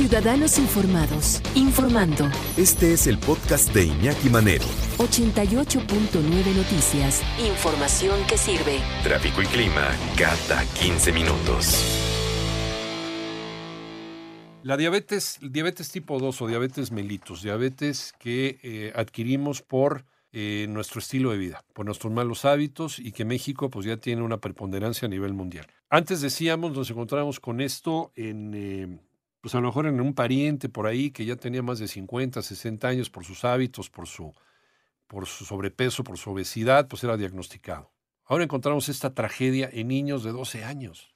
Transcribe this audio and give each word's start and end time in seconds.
Ciudadanos 0.00 0.58
Informados, 0.58 1.42
informando. 1.54 2.26
Este 2.56 2.94
es 2.94 3.06
el 3.06 3.18
podcast 3.18 3.70
de 3.74 3.84
Iñaki 3.84 4.30
Manero. 4.30 4.64
88.9 4.96 6.56
Noticias. 6.56 7.22
Información 7.38 8.18
que 8.26 8.38
sirve. 8.38 8.78
Tráfico 9.02 9.42
y 9.42 9.44
clima 9.44 9.90
cada 10.16 10.64
15 10.80 11.12
minutos. 11.12 11.84
La 14.62 14.78
diabetes, 14.78 15.38
diabetes 15.42 15.92
tipo 15.92 16.18
2 16.18 16.40
o 16.40 16.46
diabetes 16.46 16.92
mellitus, 16.92 17.42
diabetes 17.42 18.14
que 18.18 18.58
eh, 18.62 18.94
adquirimos 18.96 19.60
por 19.60 20.06
eh, 20.32 20.64
nuestro 20.70 21.00
estilo 21.00 21.30
de 21.30 21.36
vida, 21.36 21.62
por 21.74 21.84
nuestros 21.84 22.10
malos 22.10 22.46
hábitos 22.46 22.98
y 22.98 23.12
que 23.12 23.26
México 23.26 23.68
pues 23.68 23.84
ya 23.84 23.98
tiene 23.98 24.22
una 24.22 24.38
preponderancia 24.38 25.04
a 25.04 25.10
nivel 25.10 25.34
mundial. 25.34 25.66
Antes 25.90 26.22
decíamos, 26.22 26.72
nos 26.72 26.88
encontrábamos 26.88 27.38
con 27.38 27.60
esto 27.60 28.12
en, 28.16 28.54
eh, 28.54 28.98
pues 29.40 29.54
a 29.54 29.60
lo 29.60 29.68
mejor 29.68 29.86
en 29.86 30.00
un 30.00 30.14
pariente 30.14 30.68
por 30.68 30.86
ahí 30.86 31.10
que 31.10 31.24
ya 31.24 31.36
tenía 31.36 31.62
más 31.62 31.78
de 31.78 31.88
50, 31.88 32.42
60 32.42 32.88
años 32.88 33.10
por 33.10 33.24
sus 33.24 33.44
hábitos, 33.44 33.88
por 33.90 34.06
su, 34.06 34.32
por 35.06 35.26
su 35.26 35.44
sobrepeso, 35.44 36.04
por 36.04 36.18
su 36.18 36.30
obesidad, 36.30 36.88
pues 36.88 37.02
era 37.04 37.16
diagnosticado. 37.16 37.90
Ahora 38.24 38.44
encontramos 38.44 38.88
esta 38.88 39.14
tragedia 39.14 39.68
en 39.72 39.88
niños 39.88 40.22
de 40.22 40.32
12 40.32 40.64
años. 40.64 41.14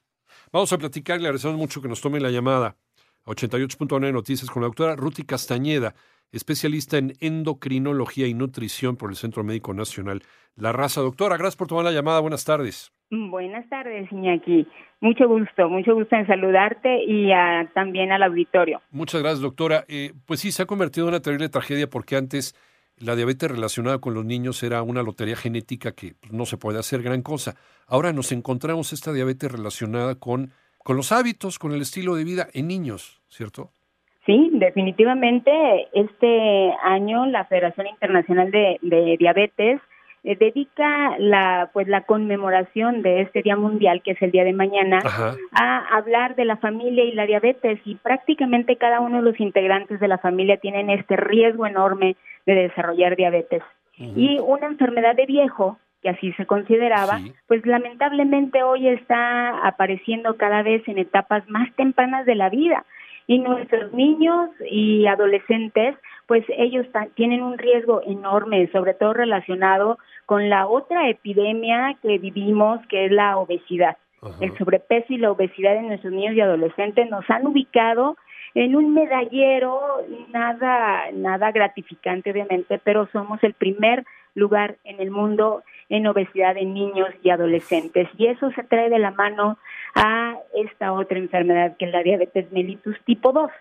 Vamos 0.51 0.73
a 0.73 0.77
platicar, 0.77 1.19
le 1.19 1.27
agradecemos 1.27 1.57
mucho 1.57 1.81
que 1.81 1.87
nos 1.87 2.01
tome 2.01 2.19
la 2.19 2.31
llamada. 2.31 2.77
88.9 3.25 4.11
Noticias 4.11 4.49
con 4.49 4.61
la 4.61 4.67
doctora 4.67 4.95
Ruti 4.95 5.23
Castañeda, 5.23 5.95
especialista 6.31 6.97
en 6.97 7.15
endocrinología 7.19 8.27
y 8.27 8.33
nutrición 8.33 8.97
por 8.97 9.09
el 9.09 9.15
Centro 9.15 9.43
Médico 9.43 9.73
Nacional 9.73 10.23
La 10.55 10.71
Raza. 10.71 11.01
Doctora, 11.01 11.37
gracias 11.37 11.55
por 11.55 11.67
tomar 11.67 11.85
la 11.85 11.91
llamada. 11.91 12.19
Buenas 12.19 12.43
tardes. 12.43 12.94
Buenas 13.09 13.67
tardes, 13.69 14.11
Iñaki. 14.11 14.67
Mucho 14.99 15.27
gusto, 15.27 15.69
mucho 15.69 15.93
gusto 15.93 16.15
en 16.15 16.25
saludarte 16.25 17.03
y 17.03 17.29
también 17.73 18.11
al 18.11 18.23
auditorio. 18.23 18.81
Muchas 18.91 19.21
gracias, 19.21 19.41
doctora. 19.41 19.85
Eh, 19.87 20.13
pues 20.25 20.39
sí, 20.39 20.51
se 20.51 20.63
ha 20.63 20.65
convertido 20.65 21.07
en 21.07 21.13
una 21.13 21.21
terrible 21.21 21.49
tragedia 21.49 21.87
porque 21.89 22.15
antes 22.15 22.55
la 22.97 23.15
diabetes 23.15 23.51
relacionada 23.51 23.99
con 23.99 24.13
los 24.13 24.25
niños 24.25 24.63
era 24.63 24.81
una 24.81 25.03
lotería 25.03 25.35
genética 25.35 25.91
que 25.91 26.13
pues, 26.19 26.33
no 26.33 26.45
se 26.45 26.57
puede 26.57 26.79
hacer 26.79 27.03
gran 27.03 27.21
cosa. 27.21 27.55
Ahora 27.87 28.13
nos 28.13 28.31
encontramos 28.31 28.93
esta 28.93 29.13
diabetes 29.13 29.51
relacionada 29.51 30.15
con 30.15 30.51
con 30.85 30.97
los 30.97 31.11
hábitos, 31.11 31.57
con 31.57 31.71
el 31.71 31.81
estilo 31.81 32.13
de 32.13 32.23
vida 32.23 32.45
en 32.53 32.67
niños, 32.67 33.19
¿cierto? 33.27 33.71
Sí, 34.27 34.51
definitivamente. 34.53 35.51
Este 35.93 36.71
año 36.83 37.25
la 37.25 37.45
Federación 37.45 37.87
Internacional 37.87 38.51
de, 38.51 39.17
Diabetes 39.17 39.81
eh, 40.25 40.35
dedica 40.35 41.15
la 41.19 41.69
pues 41.71 41.87
la 41.87 42.01
conmemoración 42.01 43.03
de 43.03 43.21
este 43.21 43.43
día 43.43 43.55
mundial 43.55 44.01
que 44.01 44.11
es 44.11 44.21
el 44.23 44.31
día 44.31 44.43
de 44.43 44.53
mañana 44.53 44.99
a 45.51 45.95
hablar 45.95 46.35
de 46.35 46.45
la 46.45 46.57
familia 46.57 47.03
y 47.03 47.11
la 47.11 47.27
diabetes. 47.27 47.79
Y 47.85 47.95
prácticamente 47.95 48.75
cada 48.75 49.01
uno 49.01 49.17
de 49.17 49.23
los 49.23 49.39
integrantes 49.39 49.99
de 49.99 50.07
la 50.07 50.17
familia 50.17 50.57
tienen 50.57 50.89
este 50.89 51.15
riesgo 51.15 51.67
enorme 51.67 52.15
de 52.47 52.55
desarrollar 52.55 53.15
diabetes. 53.15 53.61
Y 53.97 54.39
una 54.39 54.65
enfermedad 54.65 55.15
de 55.15 55.27
viejo 55.27 55.77
que 56.01 56.09
así 56.09 56.33
se 56.33 56.45
consideraba, 56.45 57.19
pues 57.47 57.65
lamentablemente 57.65 58.61
hoy 58.63 58.87
está 58.89 59.65
apareciendo 59.65 60.37
cada 60.37 60.63
vez 60.63 60.87
en 60.87 60.97
etapas 60.97 61.47
más 61.49 61.71
tempranas 61.75 62.25
de 62.25 62.35
la 62.35 62.49
vida. 62.49 62.83
Y 63.27 63.39
nuestros 63.39 63.91
niños 63.93 64.49
y 64.69 65.07
adolescentes, 65.07 65.95
pues 66.27 66.43
ellos 66.57 66.85
tienen 67.15 67.41
un 67.41 67.57
riesgo 67.57 68.01
enorme, 68.05 68.69
sobre 68.71 68.93
todo 68.93 69.13
relacionado 69.13 69.97
con 70.25 70.49
la 70.49 70.67
otra 70.67 71.09
epidemia 71.09 71.97
que 72.01 72.17
vivimos, 72.17 72.79
que 72.87 73.05
es 73.05 73.11
la 73.11 73.37
obesidad. 73.37 73.97
El 74.41 74.57
sobrepeso 74.57 75.13
y 75.13 75.17
la 75.17 75.31
obesidad 75.31 75.75
de 75.75 75.83
nuestros 75.83 76.11
niños 76.11 76.35
y 76.35 76.41
adolescentes 76.41 77.07
nos 77.11 77.29
han 77.29 77.45
ubicado 77.45 78.17
en 78.55 78.75
un 78.75 78.93
medallero 78.93 79.79
nada 80.31 81.11
nada 81.13 81.51
gratificante 81.51 82.31
obviamente, 82.31 82.79
pero 82.83 83.07
somos 83.11 83.43
el 83.43 83.53
primer 83.53 84.03
lugar 84.33 84.77
en 84.83 84.99
el 84.99 85.11
mundo 85.11 85.63
en 85.89 86.07
obesidad 86.07 86.57
en 86.57 86.73
niños 86.73 87.09
y 87.21 87.29
adolescentes. 87.29 88.07
Y 88.17 88.27
eso 88.27 88.49
se 88.51 88.63
trae 88.63 88.89
de 88.89 88.99
la 88.99 89.11
mano 89.11 89.57
a 89.93 90.35
esta 90.55 90.93
otra 90.93 91.19
enfermedad 91.19 91.77
que 91.77 91.85
es 91.85 91.91
la 91.91 92.01
diabetes 92.01 92.51
mellitus 92.51 92.99
tipo 93.05 93.31
2. 93.31 93.51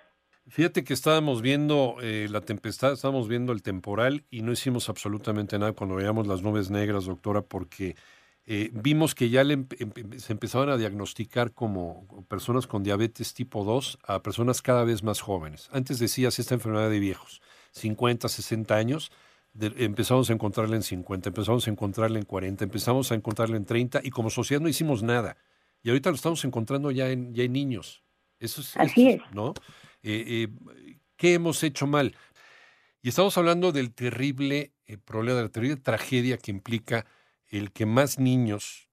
Fíjate 0.46 0.84
que 0.84 0.92
estábamos 0.92 1.40
viendo 1.40 1.96
eh, 2.02 2.28
la 2.30 2.42
tempestad, 2.42 2.92
estábamos 2.92 3.28
viendo 3.28 3.52
el 3.52 3.62
temporal 3.62 4.24
y 4.30 4.42
no 4.42 4.52
hicimos 4.52 4.90
absolutamente 4.90 5.58
nada 5.58 5.72
cuando 5.72 5.96
veíamos 5.96 6.26
las 6.26 6.42
nubes 6.42 6.70
negras, 6.70 7.06
doctora, 7.06 7.40
porque 7.40 7.96
eh, 8.44 8.70
vimos 8.74 9.14
que 9.14 9.30
ya 9.30 9.42
se 9.42 10.32
empezaban 10.32 10.68
a 10.68 10.76
diagnosticar 10.76 11.52
como 11.52 12.26
personas 12.28 12.66
con 12.66 12.82
diabetes 12.82 13.32
tipo 13.32 13.64
2 13.64 13.98
a 14.06 14.22
personas 14.22 14.60
cada 14.60 14.84
vez 14.84 15.02
más 15.02 15.22
jóvenes. 15.22 15.70
Antes 15.72 15.98
decías 15.98 16.38
esta 16.38 16.54
enfermedad 16.54 16.90
de 16.90 16.98
viejos, 16.98 17.40
50, 17.70 18.28
60 18.28 18.76
años, 18.76 19.12
empezamos 19.58 20.28
a 20.28 20.34
encontrarla 20.34 20.76
en 20.76 20.82
50, 20.82 21.30
empezamos 21.30 21.66
a 21.66 21.70
encontrarla 21.70 22.18
en 22.18 22.26
40, 22.26 22.64
empezamos 22.64 23.12
a 23.12 23.14
encontrarla 23.14 23.56
en 23.56 23.64
30 23.64 24.00
y 24.04 24.10
como 24.10 24.28
sociedad 24.28 24.60
no 24.60 24.68
hicimos 24.68 25.02
nada. 25.02 25.38
Y 25.82 25.88
ahorita 25.88 26.10
lo 26.10 26.16
estamos 26.16 26.44
encontrando 26.44 26.90
ya 26.90 27.08
en, 27.08 27.34
ya 27.34 27.44
en 27.44 27.52
niños. 27.52 28.02
Eso 28.40 28.60
es, 28.60 28.76
Así 28.76 29.08
es. 29.08 29.22
¿no? 29.32 29.54
Eh, 30.04 30.24
eh, 30.26 30.48
¿Qué 31.16 31.34
hemos 31.34 31.62
hecho 31.62 31.86
mal? 31.86 32.14
Y 33.00 33.08
estamos 33.08 33.36
hablando 33.38 33.72
del 33.72 33.94
terrible 33.94 34.72
eh, 34.86 34.98
problema, 34.98 35.38
de 35.38 35.44
la 35.44 35.48
terrible 35.48 35.76
tragedia 35.76 36.36
que 36.36 36.50
implica 36.50 37.06
el 37.48 37.72
que 37.72 37.86
más 37.86 38.18
niños, 38.18 38.90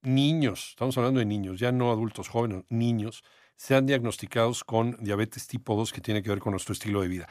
niños, 0.00 0.70
estamos 0.70 0.96
hablando 0.96 1.20
de 1.20 1.26
niños, 1.26 1.60
ya 1.60 1.72
no 1.72 1.90
adultos 1.90 2.28
jóvenes, 2.28 2.64
niños, 2.70 3.22
sean 3.54 3.84
diagnosticados 3.84 4.64
con 4.64 4.96
diabetes 5.00 5.46
tipo 5.46 5.76
2 5.76 5.92
que 5.92 6.00
tiene 6.00 6.22
que 6.22 6.30
ver 6.30 6.38
con 6.38 6.52
nuestro 6.52 6.72
estilo 6.72 7.02
de 7.02 7.08
vida. 7.08 7.26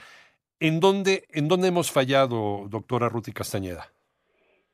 ¿En 0.59 0.79
dónde, 0.79 1.25
¿En 1.31 1.47
dónde 1.47 1.69
hemos 1.69 1.91
fallado, 1.91 2.67
doctora 2.69 3.09
Ruti 3.09 3.31
Castañeda? 3.31 3.87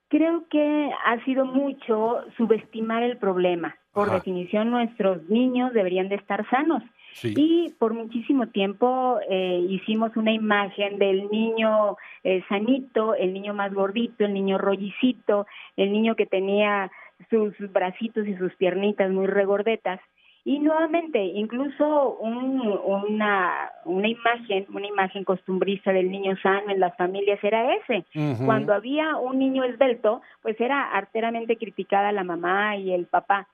Creo 0.09 0.45
que 0.49 0.91
ha 1.05 1.23
sido 1.23 1.45
mucho 1.45 2.19
subestimar 2.35 3.03
el 3.03 3.17
problema. 3.17 3.77
Por 3.93 4.11
definición, 4.11 4.69
nuestros 4.69 5.23
niños 5.29 5.73
deberían 5.73 6.09
de 6.09 6.15
estar 6.15 6.47
sanos. 6.49 6.83
Y 7.23 7.73
por 7.77 7.93
muchísimo 7.93 8.47
tiempo 8.47 9.19
eh, 9.29 9.65
hicimos 9.69 10.15
una 10.15 10.31
imagen 10.31 10.97
del 10.97 11.29
niño 11.29 11.97
eh, 12.23 12.43
sanito, 12.49 13.15
el 13.15 13.33
niño 13.33 13.53
más 13.53 13.73
gordito, 13.73 14.25
el 14.25 14.33
niño 14.33 14.57
rollicito, 14.57 15.45
el 15.77 15.91
niño 15.91 16.15
que 16.15 16.25
tenía 16.25 16.91
sus 17.29 17.53
bracitos 17.71 18.27
y 18.27 18.35
sus 18.35 18.55
piernitas 18.55 19.11
muy 19.11 19.27
regordetas. 19.27 19.99
Y 20.43 20.57
nuevamente, 20.57 21.23
incluso 21.23 22.17
una, 22.17 23.71
una 23.85 24.07
imagen, 24.07 24.65
una 24.73 24.87
imagen 24.87 25.23
costumbrista 25.23 25.93
del 25.93 26.09
niño 26.09 26.35
sano 26.41 26.71
en 26.71 26.79
las 26.79 26.97
familias 26.97 27.39
era 27.43 27.75
ese. 27.75 28.05
Cuando 28.43 28.73
había 28.73 29.17
un 29.17 29.37
niño 29.37 29.63
esbelto, 29.63 30.21
pues 30.41 30.59
era 30.59 30.93
arteramente 30.93 31.57
criticada 31.57 32.11
la 32.11 32.23
mamá 32.23 32.75
y 32.77 32.91
el 32.91 33.05
papá. 33.05 33.47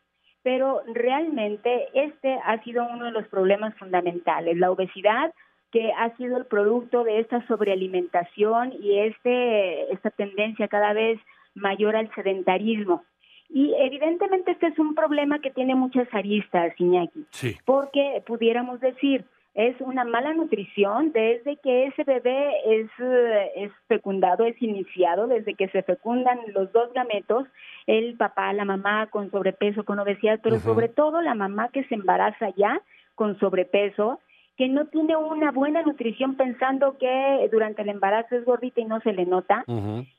Pero 0.44 0.82
realmente 0.94 1.88
este 1.94 2.40
ha 2.44 2.62
sido 2.64 2.88
uno 2.88 3.06
de 3.06 3.12
los 3.12 3.28
problemas 3.28 3.76
fundamentales, 3.76 4.58
la 4.58 4.72
obesidad 4.72 5.34
que 5.72 5.92
ha 5.92 6.16
sido 6.16 6.38
el 6.38 6.46
producto 6.46 7.04
de 7.04 7.20
esta 7.20 7.46
sobrealimentación 7.48 8.74
y 8.80 9.00
este 9.00 9.92
esta 9.92 10.10
tendencia 10.12 10.68
cada 10.68 10.94
vez 10.94 11.20
mayor 11.56 11.96
al 11.96 12.14
sedentarismo. 12.16 13.04
Y 13.50 13.74
evidentemente 13.80 14.52
este 14.52 14.68
es 14.68 14.80
un 14.80 14.94
problema 14.96 15.40
que 15.40 15.52
tiene 15.52 15.76
muchas 15.76 16.08
aristas, 16.14 16.74
Iñaki, 16.78 17.26
porque 17.66 18.22
pudiéramos 18.26 18.80
decir, 18.80 19.26
es 19.58 19.76
una 19.82 20.06
mala 20.06 20.36
nutrición 20.36 21.12
desde 21.12 21.58
que 21.58 21.88
ese 21.88 22.04
bebé 22.04 22.52
es, 22.68 22.88
eh, 23.00 23.52
es 23.56 23.72
fecundado, 23.88 24.46
es 24.46 24.62
iniciado, 24.62 25.26
desde 25.26 25.56
que 25.56 25.68
se 25.70 25.82
fecundan 25.82 26.38
los 26.54 26.72
dos 26.72 26.94
gametos, 26.94 27.48
el 27.88 28.16
papá, 28.18 28.54
la 28.54 28.66
mamá 28.66 29.08
con 29.08 29.32
sobrepeso, 29.32 29.84
con 29.84 29.98
obesidad, 29.98 30.40
pero 30.44 30.60
sobre 30.60 30.90
todo 30.90 31.24
la 31.24 31.34
mamá 31.34 31.70
que 31.70 31.84
se 31.86 31.96
embaraza 31.96 32.50
ya 32.56 32.80
con 33.16 33.40
sobrepeso, 33.40 34.20
que 34.58 34.68
no 34.68 34.86
tiene 34.86 35.16
una 35.16 35.52
buena 35.52 35.84
nutrición 35.84 36.36
pensando 36.36 36.98
que 36.98 37.48
durante 37.52 37.84
el 37.84 37.90
embarazo 37.90 38.36
es 38.36 38.44
gordita 38.44 38.82
y 38.82 38.86
no 38.86 39.00
se 39.02 39.14
le 39.14 39.26
nota. 39.26 39.64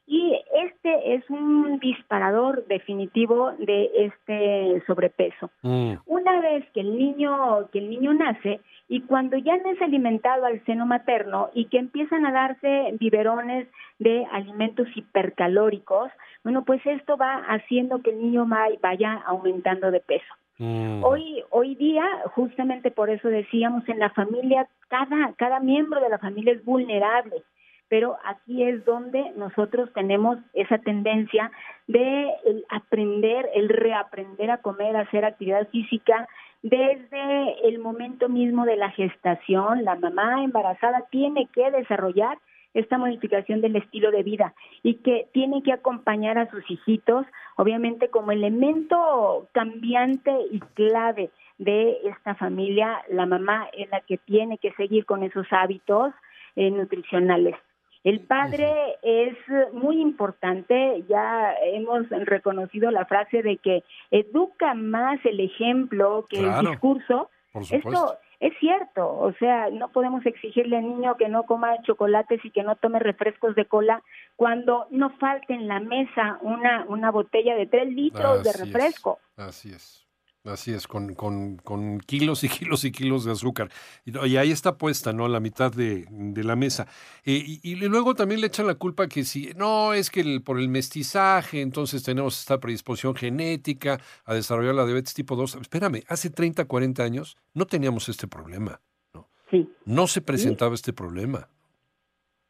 Y 0.06 0.40
este 0.62 1.14
es 1.14 1.28
un 1.28 1.80
disparador 1.80 2.64
definitivo 2.66 3.52
de 3.58 3.90
este 3.96 4.82
sobrepeso. 4.86 5.50
Mm. 5.62 5.94
Una 6.06 6.40
vez 6.40 6.64
que 6.72 6.80
el 6.80 6.96
niño 6.96 7.68
que 7.72 7.80
el 7.80 7.90
niño 7.90 8.14
nace 8.14 8.60
y 8.88 9.00
cuando 9.02 9.36
ya 9.36 9.56
no 9.56 9.70
es 9.70 9.82
alimentado 9.82 10.46
al 10.46 10.64
seno 10.64 10.86
materno 10.86 11.50
y 11.52 11.66
que 11.66 11.78
empiezan 11.78 12.24
a 12.24 12.32
darse 12.32 12.96
biberones 12.98 13.66
de 13.98 14.24
alimentos 14.30 14.86
hipercalóricos, 14.94 16.10
bueno, 16.44 16.64
pues 16.64 16.80
esto 16.86 17.16
va 17.16 17.42
haciendo 17.48 18.02
que 18.02 18.10
el 18.10 18.20
niño 18.20 18.46
vaya 18.80 19.14
aumentando 19.26 19.90
de 19.90 20.00
peso. 20.00 20.34
Mm. 20.58 21.04
Hoy, 21.04 21.42
hoy 21.50 21.74
día, 21.76 22.04
justamente 22.34 22.90
por 22.90 23.10
eso 23.10 23.28
decíamos, 23.28 23.88
en 23.88 23.98
la 23.98 24.10
familia, 24.10 24.68
cada, 24.88 25.32
cada 25.34 25.60
miembro 25.60 26.00
de 26.00 26.08
la 26.08 26.18
familia 26.18 26.52
es 26.52 26.64
vulnerable, 26.64 27.42
pero 27.88 28.16
aquí 28.24 28.64
es 28.64 28.84
donde 28.84 29.32
nosotros 29.36 29.90
tenemos 29.94 30.38
esa 30.52 30.78
tendencia 30.78 31.50
de 31.86 32.34
aprender, 32.68 33.48
el 33.54 33.68
reaprender 33.68 34.50
a 34.50 34.58
comer, 34.58 34.96
a 34.96 35.02
hacer 35.02 35.24
actividad 35.24 35.68
física, 35.68 36.28
desde 36.62 37.68
el 37.68 37.78
momento 37.78 38.28
mismo 38.28 38.64
de 38.64 38.76
la 38.76 38.90
gestación, 38.90 39.84
la 39.84 39.94
mamá 39.94 40.42
embarazada 40.42 41.06
tiene 41.10 41.48
que 41.54 41.70
desarrollar 41.70 42.38
esta 42.74 42.98
modificación 42.98 43.60
del 43.60 43.76
estilo 43.76 44.10
de 44.10 44.22
vida 44.22 44.54
y 44.82 44.94
que 44.96 45.28
tiene 45.32 45.62
que 45.62 45.72
acompañar 45.72 46.38
a 46.38 46.50
sus 46.50 46.68
hijitos, 46.70 47.26
obviamente 47.56 48.08
como 48.08 48.32
elemento 48.32 49.48
cambiante 49.52 50.32
y 50.50 50.60
clave 50.74 51.30
de 51.58 51.98
esta 52.04 52.34
familia, 52.36 53.02
la 53.08 53.26
mamá 53.26 53.68
es 53.72 53.90
la 53.90 54.00
que 54.00 54.18
tiene 54.18 54.58
que 54.58 54.72
seguir 54.72 55.06
con 55.06 55.22
esos 55.22 55.46
hábitos 55.50 56.12
eh, 56.56 56.70
nutricionales. 56.70 57.56
El 58.04 58.20
padre 58.20 58.70
es 59.02 59.36
muy 59.72 60.00
importante, 60.00 61.04
ya 61.08 61.52
hemos 61.62 62.08
reconocido 62.08 62.90
la 62.92 63.04
frase 63.06 63.42
de 63.42 63.56
que 63.56 63.82
educa 64.10 64.74
más 64.74 65.18
el 65.24 65.40
ejemplo 65.40 66.24
que 66.28 66.38
el 66.38 66.60
discurso. 66.60 67.28
Esto 67.54 68.16
es 68.40 68.52
cierto, 68.60 69.08
o 69.08 69.32
sea, 69.34 69.68
no 69.70 69.90
podemos 69.90 70.24
exigirle 70.24 70.76
al 70.76 70.84
niño 70.84 71.16
que 71.16 71.28
no 71.28 71.42
coma 71.42 71.82
chocolates 71.82 72.44
y 72.44 72.50
que 72.50 72.62
no 72.62 72.76
tome 72.76 73.00
refrescos 73.00 73.54
de 73.56 73.66
cola 73.66 74.02
cuando 74.36 74.86
no 74.90 75.10
falte 75.18 75.54
en 75.54 75.66
la 75.66 75.80
mesa 75.80 76.38
una, 76.42 76.84
una 76.88 77.10
botella 77.10 77.56
de 77.56 77.66
tres 77.66 77.92
litros 77.92 78.44
de 78.44 78.52
refresco. 78.52 79.18
así 79.36 79.72
es. 79.72 80.07
Así 80.44 80.72
es, 80.72 80.86
con, 80.86 81.14
con, 81.14 81.56
con, 81.56 81.98
kilos 82.00 82.44
y 82.44 82.48
kilos 82.48 82.84
y 82.84 82.92
kilos 82.92 83.24
de 83.24 83.32
azúcar. 83.32 83.70
Y, 84.04 84.36
ahí 84.36 84.50
está 84.50 84.78
puesta, 84.78 85.12
¿no? 85.12 85.28
La 85.28 85.40
mitad 85.40 85.72
de, 85.72 86.06
de 86.08 86.44
la 86.44 86.56
mesa. 86.56 86.86
Eh, 87.24 87.60
y, 87.62 87.74
luego 87.74 88.14
también 88.14 88.40
le 88.40 88.46
echan 88.46 88.66
la 88.66 88.76
culpa 88.76 89.08
que 89.08 89.24
si, 89.24 89.52
no, 89.56 89.92
es 89.92 90.10
que 90.10 90.40
por 90.40 90.58
el 90.58 90.68
mestizaje, 90.68 91.60
entonces 91.60 92.02
tenemos 92.02 92.38
esta 92.38 92.60
predisposición 92.60 93.14
genética 93.14 94.00
a 94.24 94.34
desarrollar 94.34 94.74
la 94.74 94.86
diabetes 94.86 95.12
tipo 95.12 95.36
2. 95.36 95.56
Espérame, 95.60 96.04
hace 96.08 96.30
30, 96.30 96.64
40 96.64 97.02
años 97.02 97.36
no 97.52 97.66
teníamos 97.66 98.08
este 98.08 98.28
problema. 98.28 98.80
¿no? 99.12 99.28
Sí. 99.50 99.68
No 99.84 100.06
se 100.06 100.20
presentaba 100.22 100.74
este 100.74 100.92
problema. 100.92 101.48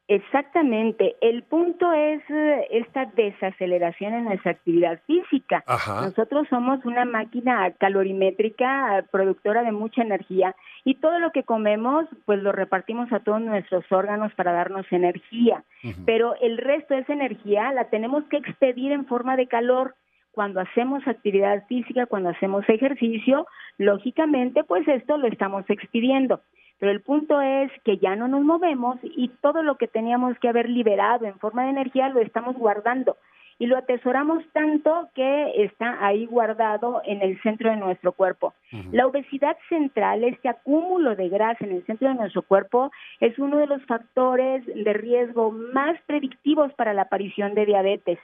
Exactamente. 0.09 1.17
El 1.21 1.43
punto 1.43 1.93
es 1.93 2.23
eh, 2.31 2.67
esta 2.71 3.05
desaceleración 3.15 4.15
en 4.15 4.25
nuestra 4.25 4.53
actividad 4.53 5.01
física. 5.07 5.63
Nosotros 6.01 6.47
somos 6.49 6.83
una 6.87 7.05
máquina 7.05 7.71
calorimétrica 7.73 9.05
productora 9.11 9.63
de 9.63 9.73
mucha 9.73 10.01
energía 10.01 10.57
y 10.85 10.95
todo 10.95 11.19
lo 11.19 11.31
que 11.31 11.43
comemos 11.43 12.07
pues 12.25 12.43
lo 12.43 12.53
repartimos 12.53 13.13
a 13.13 13.21
todos 13.21 13.43
nuestros 13.43 13.85
órganos 13.93 14.33
para 14.33 14.53
darnos 14.53 14.87
energía. 14.91 15.63
Pero 16.07 16.35
el 16.41 16.57
resto 16.57 16.95
de 16.95 17.01
esa 17.01 17.13
energía 17.13 17.71
la 17.73 17.91
tenemos 17.91 18.25
que 18.31 18.39
expedir 18.39 18.93
en 18.93 19.05
forma 19.05 19.37
de 19.37 19.47
calor 19.47 19.95
cuando 20.33 20.61
hacemos 20.61 21.07
actividad 21.07 21.67
física, 21.67 22.07
cuando 22.07 22.31
hacemos 22.31 22.67
ejercicio, 22.69 23.47
lógicamente 23.77 24.65
pues 24.65 24.89
esto 24.89 25.19
lo 25.19 25.27
estamos 25.27 25.69
expidiendo. 25.69 26.41
Pero 26.79 26.93
el 26.93 27.01
punto 27.01 27.41
es 27.41 27.71
que 27.85 27.99
ya 27.99 28.17
no 28.17 28.29
nos 28.29 28.43
movemos 28.43 28.99
y 29.03 29.29
todo 29.41 29.63
lo 29.63 29.77
que 29.77 29.89
teníamos 29.89 30.39
que 30.39 30.49
haber 30.49 30.69
liberado 30.69 31.27
en 31.27 31.39
forma 31.39 31.65
de 31.65 31.71
energía 31.71 32.09
lo 32.09 32.21
estamos 32.21 32.57
guardando 32.57 33.17
y 33.59 33.67
lo 33.67 33.77
atesoramos 33.77 34.45
tanto 34.53 35.09
que 35.15 35.65
está 35.65 36.05
ahí 36.05 36.27
guardado 36.27 37.03
en 37.05 37.23
el 37.23 37.41
centro 37.43 37.71
de 37.71 37.77
nuestro 37.77 38.13
cuerpo. 38.13 38.55
La 38.93 39.07
obesidad 39.07 39.57
central, 39.69 40.23
este 40.23 40.49
acúmulo 40.49 41.17
de 41.17 41.29
grasa 41.29 41.65
en 41.65 41.73
el 41.73 41.85
centro 41.85 42.09
de 42.09 42.15
nuestro 42.15 42.43
cuerpo, 42.43 42.93
es 43.19 43.37
uno 43.39 43.59
de 43.59 43.67
los 43.67 43.85
factores 43.87 44.65
de 44.67 44.93
riesgo 44.93 45.51
más 45.51 46.01
predictivos 46.07 46.73
para 46.75 46.95
la 46.95 47.03
aparición 47.03 47.55
de 47.55 47.67
diabetes. 47.67 48.19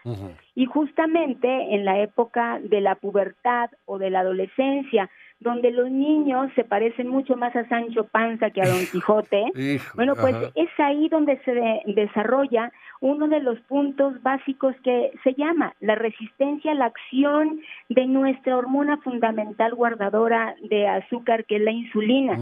Y 0.54 0.66
justamente 0.66 1.74
en 1.74 1.84
la 1.84 1.98
época 1.98 2.60
de 2.62 2.80
la 2.80 2.94
pubertad 2.94 3.70
o 3.86 3.98
de 3.98 4.10
la 4.10 4.20
adolescencia, 4.20 5.10
donde 5.44 5.70
los 5.70 5.90
niños 5.90 6.50
se 6.56 6.64
parecen 6.64 7.06
mucho 7.06 7.36
más 7.36 7.54
a 7.54 7.68
Sancho 7.68 8.04
Panza 8.04 8.50
que 8.50 8.62
a 8.62 8.66
Don 8.66 8.84
Quijote, 8.90 9.44
bueno, 9.94 10.14
pues 10.16 10.34
es 10.56 10.70
ahí 10.78 11.08
donde 11.08 11.38
se 11.44 11.82
desarrolla 11.86 12.72
uno 13.00 13.28
de 13.28 13.40
los 13.40 13.60
puntos 13.60 14.20
básicos 14.22 14.74
que 14.82 15.12
se 15.22 15.34
llama 15.34 15.74
la 15.80 15.94
resistencia 15.94 16.72
a 16.72 16.74
la 16.74 16.86
acción 16.86 17.60
de 17.90 18.06
nuestra 18.06 18.56
hormona 18.56 18.96
fundamental 18.96 19.74
guardadora 19.74 20.54
de 20.62 20.88
azúcar, 20.88 21.44
que 21.44 21.56
es 21.56 21.62
la 21.62 21.72
insulina. 21.72 22.38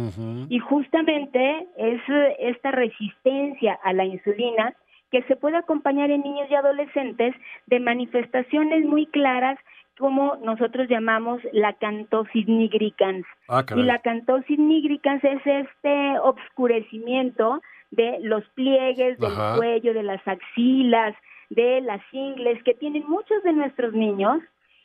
Y 0.48 0.58
justamente 0.60 1.66
es 1.76 2.00
esta 2.38 2.70
resistencia 2.70 3.78
a 3.82 3.92
la 3.92 4.04
insulina 4.04 4.74
que 5.10 5.22
se 5.24 5.36
puede 5.36 5.58
acompañar 5.58 6.10
en 6.10 6.22
niños 6.22 6.46
y 6.50 6.54
adolescentes 6.54 7.34
de 7.66 7.80
manifestaciones 7.80 8.86
muy 8.86 9.06
claras 9.06 9.58
como 10.02 10.36
nosotros 10.42 10.88
llamamos 10.88 11.40
la 11.52 11.74
cantosis 11.74 12.48
nigricans. 12.48 13.24
Ah, 13.48 13.64
y 13.76 13.84
la 13.84 14.00
cantosis 14.00 14.58
nigricans 14.58 15.22
es 15.22 15.40
este 15.46 16.18
obscurecimiento 16.18 17.62
de 17.92 18.18
los 18.20 18.42
pliegues 18.56 19.16
del 19.20 19.30
cuello, 19.56 19.94
de 19.94 20.02
las 20.02 20.26
axilas, 20.26 21.14
de 21.50 21.82
las 21.82 22.00
ingles 22.10 22.60
que 22.64 22.74
tienen 22.74 23.08
muchos 23.08 23.40
de 23.44 23.52
nuestros 23.52 23.92
niños 23.92 24.42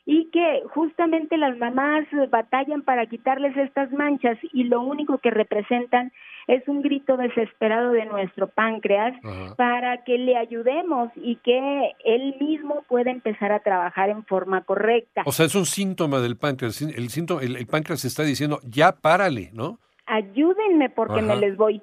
y 0.10 0.30
que 0.32 0.64
justamente 0.74 1.38
las 1.38 1.58
mamás 1.58 2.06
batallan 2.32 2.82
para 2.82 3.06
quitarles 3.08 3.58
estas 3.58 3.92
manchas 3.92 4.38
y 4.54 4.64
lo 4.64 4.82
único 4.82 5.18
que 5.18 5.30
representan 5.32 6.14
es 6.48 6.66
un 6.70 6.82
grito 6.82 7.18
desesperado 7.18 7.92
de 7.92 8.06
nuestro 8.06 8.48
páncreas 8.48 9.14
para 9.58 10.06
que 10.06 10.18
le 10.18 10.38
ayudemos 10.38 11.12
y 11.18 11.36
que 11.36 11.92
él 12.06 12.38
mismo 12.40 12.86
pueda 12.88 13.12
empezar 13.12 13.52
a 13.52 13.60
trabajar 13.60 14.10
en 14.10 14.24
forma 14.24 14.64
correcta. 14.64 15.24
O 15.26 15.34
sea, 15.34 15.46
es 15.46 15.56
un 15.56 15.66
síntoma 15.66 16.22
del 16.22 16.38
páncreas. 16.38 16.82
El, 16.82 17.10
síntoma, 17.10 17.42
el, 17.42 17.68
páncreas 17.68 18.06
está 18.06 18.24
diciendo, 18.24 18.62
ya 18.64 18.94
párale, 18.94 19.50
¿no? 19.52 19.78
Ayúdenme 20.06 20.90
porque 20.90 21.22
me 21.22 21.36
les 21.36 21.58
voy. 21.58 21.82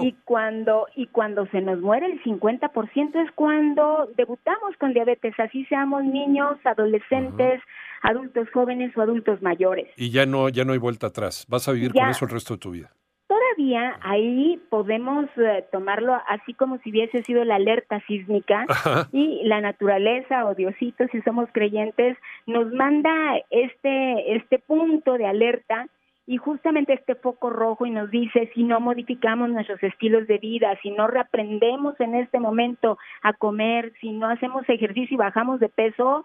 Y 0.00 0.12
cuando 0.24 0.86
y 0.94 1.06
cuando 1.06 1.46
se 1.46 1.60
nos 1.60 1.80
muere 1.80 2.06
el 2.06 2.22
50% 2.22 3.24
es 3.24 3.32
cuando 3.32 4.08
debutamos 4.16 4.76
con 4.78 4.92
diabetes, 4.92 5.34
así 5.38 5.64
seamos 5.66 6.04
niños, 6.04 6.58
adolescentes, 6.64 7.62
adultos 8.02 8.48
jóvenes 8.52 8.96
o 8.96 9.00
adultos 9.00 9.40
mayores. 9.42 9.88
Y 9.96 10.10
ya 10.10 10.26
no 10.26 10.48
ya 10.48 10.64
no 10.64 10.72
hay 10.72 10.78
vuelta 10.78 11.08
atrás, 11.08 11.46
vas 11.48 11.68
a 11.68 11.72
vivir 11.72 11.92
con 11.92 12.08
eso 12.08 12.24
el 12.24 12.30
resto 12.30 12.54
de 12.54 12.58
tu 12.58 12.70
vida. 12.72 12.90
Todavía 13.26 13.96
ahí 14.02 14.60
podemos 14.70 15.26
eh, 15.36 15.64
tomarlo 15.70 16.14
así 16.28 16.52
como 16.52 16.78
si 16.78 16.90
hubiese 16.90 17.22
sido 17.22 17.44
la 17.44 17.54
alerta 17.54 18.02
sísmica 18.06 18.66
y 19.12 19.42
la 19.44 19.60
naturaleza 19.60 20.46
o 20.46 20.54
Diosito, 20.54 21.06
si 21.12 21.22
somos 21.22 21.48
creyentes, 21.52 22.18
nos 22.46 22.72
manda 22.72 23.10
este 23.50 24.36
este 24.36 24.58
punto 24.58 25.14
de 25.14 25.26
alerta 25.26 25.86
y 26.30 26.36
justamente 26.36 26.92
este 26.92 27.16
foco 27.16 27.50
rojo 27.50 27.86
y 27.86 27.90
nos 27.90 28.08
dice 28.08 28.52
si 28.54 28.62
no 28.62 28.78
modificamos 28.78 29.50
nuestros 29.50 29.82
estilos 29.82 30.28
de 30.28 30.38
vida, 30.38 30.78
si 30.80 30.92
no 30.92 31.08
reaprendemos 31.08 31.98
en 31.98 32.14
este 32.14 32.38
momento 32.38 32.98
a 33.22 33.32
comer, 33.32 33.92
si 34.00 34.12
no 34.12 34.28
hacemos 34.28 34.62
ejercicio 34.68 35.16
y 35.16 35.18
bajamos 35.18 35.58
de 35.58 35.68
peso, 35.68 36.24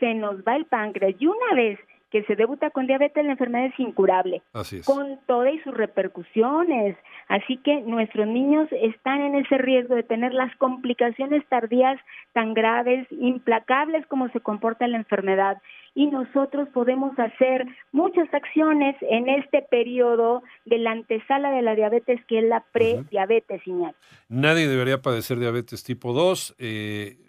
se 0.00 0.14
nos 0.14 0.42
va 0.42 0.56
el 0.56 0.64
páncreas. 0.64 1.14
Y 1.20 1.28
una 1.28 1.54
vez 1.54 1.78
que 2.10 2.22
se 2.24 2.36
debuta 2.36 2.70
con 2.70 2.86
diabetes, 2.86 3.24
la 3.24 3.32
enfermedad 3.32 3.66
es 3.66 3.80
incurable, 3.80 4.42
con 4.84 5.18
todas 5.26 5.52
sus 5.64 5.74
repercusiones. 5.74 6.96
Así 7.28 7.56
que 7.58 7.80
nuestros 7.80 8.26
niños 8.26 8.68
están 8.70 9.22
en 9.22 9.34
ese 9.34 9.58
riesgo 9.58 9.96
de 9.96 10.04
tener 10.04 10.32
las 10.32 10.54
complicaciones 10.56 11.44
tardías 11.48 11.98
tan 12.32 12.54
graves, 12.54 13.06
implacables 13.10 14.06
como 14.06 14.28
se 14.28 14.40
comporta 14.40 14.86
la 14.86 14.98
enfermedad. 14.98 15.60
Y 15.94 16.06
nosotros 16.06 16.68
podemos 16.74 17.18
hacer 17.18 17.66
muchas 17.90 18.32
acciones 18.32 18.94
en 19.00 19.28
este 19.28 19.62
periodo 19.62 20.42
de 20.66 20.78
la 20.78 20.92
antesala 20.92 21.50
de 21.50 21.62
la 21.62 21.74
diabetes, 21.74 22.20
que 22.26 22.38
es 22.40 22.44
la 22.44 22.64
prediabetes, 22.72 23.66
uh 23.66 23.92
Nadie 24.28 24.68
debería 24.68 25.00
padecer 25.00 25.38
diabetes 25.38 25.82
tipo 25.82 26.12
2. 26.12 26.56
Eh 26.58 27.25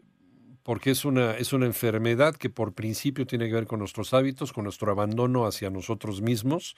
porque 0.68 0.92
es 0.92 1.06
una, 1.06 1.38
es 1.38 1.54
una 1.54 1.66
enfermedad 1.66 2.36
que 2.36 2.50
por 2.50 2.74
principio 2.74 3.26
tiene 3.26 3.48
que 3.48 3.54
ver 3.54 3.68
con 3.68 3.80
nuestros 3.80 4.14
hábitos, 4.14 4.52
con 4.52 4.66
nuestro 4.66 4.92
abandono 4.92 5.46
hacia 5.46 5.70
nosotros 5.70 6.20
mismos 6.22 6.76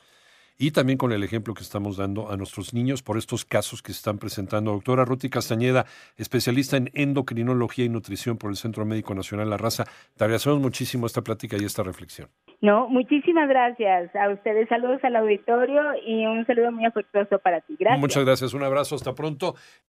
y 0.60 0.69
también 0.69 1.00
con 1.00 1.12
el 1.12 1.24
ejemplo 1.24 1.55
que 1.55 1.63
estamos 1.63 1.98
dando 1.98 2.29
a 2.29 2.38
nuestros 2.38 2.72
niños 2.74 3.01
por 3.01 3.17
estos 3.17 3.46
casos 3.46 3.81
que 3.81 3.91
se 3.91 3.98
están 3.98 4.19
presentando. 4.19 4.74
Doctora 4.74 5.05
Ruti 5.05 5.31
Castañeda, 5.31 5.88
especialista 6.17 6.77
en 6.77 6.91
endocrinología 6.93 7.86
y 7.86 7.89
nutrición 7.89 8.38
por 8.38 8.51
el 8.51 8.58
Centro 8.58 8.86
Médico 8.86 9.15
Nacional 9.15 9.50
La 9.50 9.58
Raza, 9.58 9.86
te 10.15 10.24
agradecemos 10.24 10.60
muchísimo 10.60 11.08
esta 11.08 11.24
plática 11.24 11.58
y 11.58 11.65
esta 11.65 11.81
reflexión. 11.81 12.29
No, 12.62 12.89
muchísimas 12.89 13.48
gracias 13.48 14.13
a 14.15 14.29
ustedes. 14.29 14.67
Saludos 14.67 15.00
al 15.03 15.15
auditorio 15.15 15.81
y 16.05 16.25
un 16.25 16.46
saludo 16.46 16.74
muy 16.74 16.86
afectuoso 16.86 17.39
para 17.39 17.62
ti. 17.62 17.77
Gracias. 17.79 18.01
Muchas 18.01 18.25
gracias. 18.25 18.53
Un 18.53 18.63
abrazo. 18.63 18.96
Hasta 18.96 19.15
pronto. 19.15 19.55